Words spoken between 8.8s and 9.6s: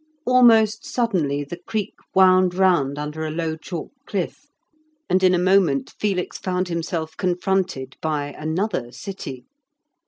city.